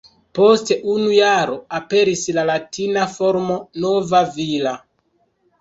[0.37, 4.77] Post unu jaro aperis la latina formo ""Nova Villa"".